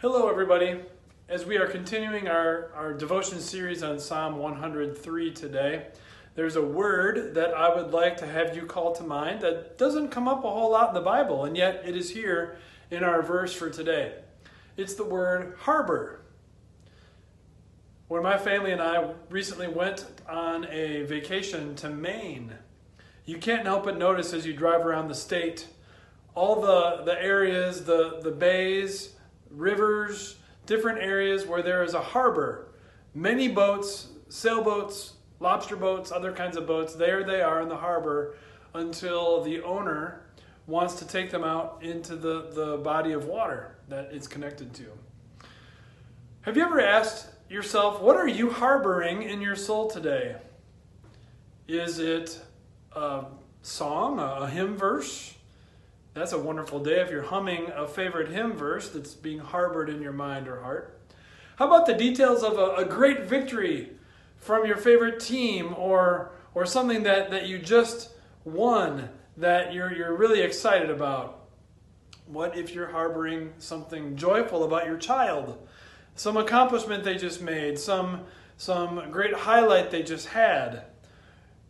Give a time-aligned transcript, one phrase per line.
[0.00, 0.78] Hello, everybody.
[1.28, 5.88] As we are continuing our, our devotion series on Psalm 103 today,
[6.36, 10.10] there's a word that I would like to have you call to mind that doesn't
[10.10, 12.58] come up a whole lot in the Bible, and yet it is here
[12.92, 14.14] in our verse for today.
[14.76, 16.20] It's the word harbor.
[18.06, 22.52] When my family and I recently went on a vacation to Maine,
[23.24, 25.66] you can't help but notice as you drive around the state
[26.36, 29.16] all the, the areas, the, the bays,
[29.50, 30.36] rivers,
[30.66, 32.68] different areas where there is a harbor.
[33.14, 38.36] Many boats, sailboats, lobster boats, other kinds of boats, there they are in the harbor
[38.74, 40.22] until the owner
[40.66, 44.84] wants to take them out into the, the body of water that it's connected to.
[46.42, 50.36] Have you ever asked yourself, what are you harboring in your soul today?
[51.66, 52.40] Is it
[52.92, 53.24] a
[53.62, 55.34] song, a hymn verse?
[56.18, 60.02] That's a wonderful day if you're humming a favorite hymn verse that's being harbored in
[60.02, 61.00] your mind or heart.
[61.54, 63.90] How about the details of a, a great victory
[64.36, 68.10] from your favorite team or, or something that, that you just
[68.44, 71.46] won that you're, you're really excited about?
[72.26, 75.68] What if you're harboring something joyful about your child?
[76.16, 78.22] Some accomplishment they just made, some,
[78.56, 80.82] some great highlight they just had.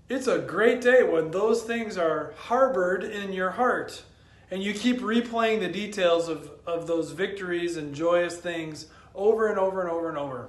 [0.09, 4.05] It's a great day when those things are harbored in your heart
[4.51, 9.59] and you keep replaying the details of, of those victories and joyous things over and
[9.59, 10.49] over and over and over.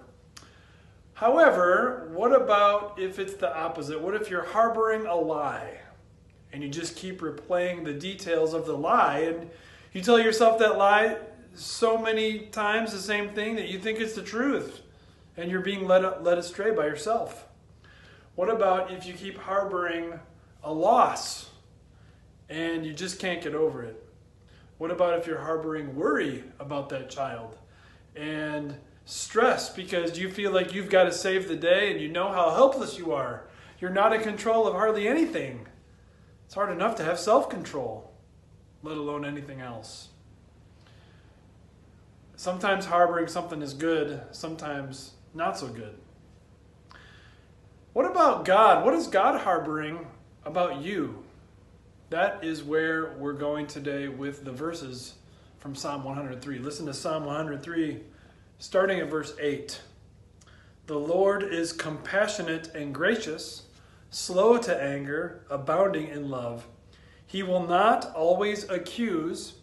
[1.13, 3.99] However, what about if it's the opposite?
[3.99, 5.79] What if you're harboring a lie
[6.53, 9.49] and you just keep replaying the details of the lie and
[9.91, 11.17] you tell yourself that lie
[11.53, 14.81] so many times the same thing that you think it's the truth
[15.35, 17.47] and you're being led, led astray by yourself?
[18.35, 20.17] What about if you keep harboring
[20.63, 21.49] a loss
[22.49, 24.03] and you just can't get over it?
[24.77, 27.57] What about if you're harboring worry about that child
[28.15, 32.31] and stress because you feel like you've got to save the day and you know
[32.31, 33.47] how helpless you are?
[33.79, 35.67] You're not in control of hardly anything.
[36.45, 38.11] It's hard enough to have self control,
[38.81, 40.09] let alone anything else.
[42.35, 45.95] Sometimes harboring something is good, sometimes not so good.
[47.93, 48.85] What about God?
[48.85, 50.07] What is God harboring
[50.45, 51.23] about you?
[52.09, 55.13] That is where we're going today with the verses
[55.59, 56.57] from Psalm 103.
[56.57, 57.99] Listen to Psalm 103,
[58.57, 59.79] starting at verse 8.
[60.87, 63.65] The Lord is compassionate and gracious,
[64.09, 66.65] slow to anger, abounding in love.
[67.27, 69.59] He will not always accuse,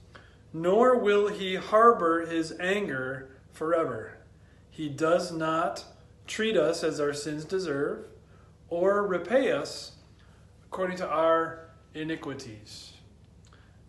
[0.52, 4.18] nor will he harbor his anger forever.
[4.70, 5.84] He does not
[6.28, 8.06] treat us as our sins deserve
[8.68, 9.96] or repay us
[10.68, 11.65] according to our
[11.96, 12.92] iniquities.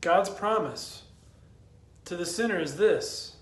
[0.01, 1.03] God's promise
[2.05, 3.35] to the sinner is this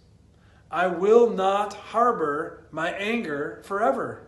[0.71, 4.27] I will not harbor my anger forever.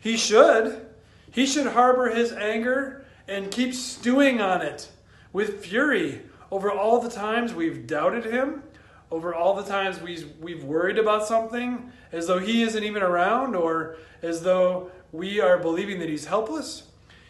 [0.00, 0.86] He should.
[1.30, 4.90] He should harbor his anger and keep stewing on it
[5.32, 8.62] with fury over all the times we've doubted him,
[9.10, 13.54] over all the times we've, we've worried about something as though he isn't even around
[13.54, 16.84] or as though we are believing that he's helpless.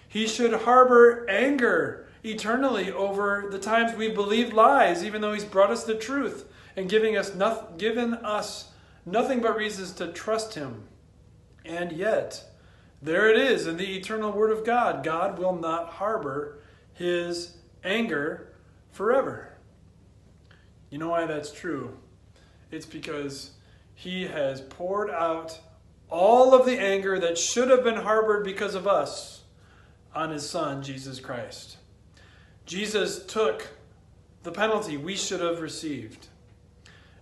[0.08, 5.70] He should harbor anger eternally over the times we believed lies, even though he's brought
[5.70, 6.44] us the truth
[6.76, 8.70] and giving us nothing, given us
[9.04, 10.84] nothing but reasons to trust him.
[11.64, 12.44] And yet,
[13.00, 15.04] there it is in the eternal word of God.
[15.04, 16.58] God will not harbor
[16.92, 18.52] his anger
[18.90, 19.52] forever.
[20.90, 21.96] You know why that's true?
[22.70, 23.52] It's because
[23.94, 25.60] he has poured out
[26.08, 29.42] all of the anger that should have been harbored because of us
[30.14, 31.76] on his son, Jesus Christ.
[32.66, 33.68] Jesus took
[34.42, 36.26] the penalty we should have received.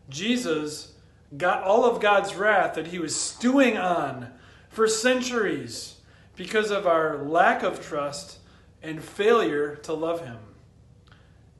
[0.08, 0.94] Jesus
[1.36, 4.30] got all of God's wrath that he was stewing on
[4.68, 6.00] for centuries
[6.36, 8.38] because of our lack of trust
[8.82, 10.38] and failure to love him.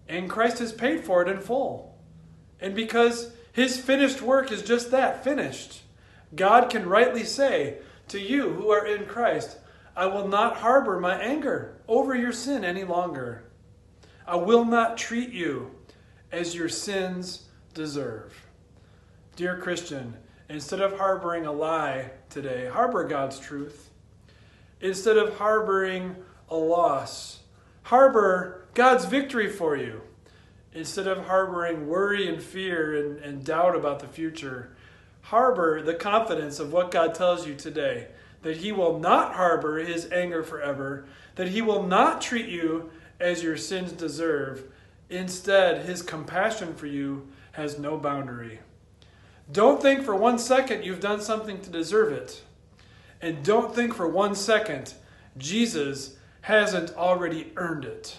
[0.08, 1.98] And Christ has paid for it in full.
[2.60, 5.82] And because his finished work is just that finished.
[6.34, 7.78] God can rightly say
[8.08, 9.58] to you who are in Christ,
[9.96, 13.44] I will not harbor my anger over your sin any longer.
[14.26, 15.70] I will not treat you
[16.32, 17.44] as your sins
[17.74, 18.46] deserve.
[19.36, 20.16] Dear Christian,
[20.48, 23.90] instead of harboring a lie today, harbor God's truth.
[24.80, 26.16] Instead of harboring
[26.48, 27.40] a loss,
[27.82, 30.00] harbor God's victory for you.
[30.72, 34.74] Instead of harboring worry and fear and, and doubt about the future,
[35.22, 38.08] harbor the confidence of what God tells you today
[38.44, 43.42] that He will not harbor His anger forever, that He will not treat you as
[43.42, 44.64] your sins deserve.
[45.10, 48.60] Instead, His compassion for you has no boundary.
[49.50, 52.42] Don't think for one second you've done something to deserve it.
[53.20, 54.94] And don't think for one second
[55.38, 58.16] Jesus hasn't already earned it.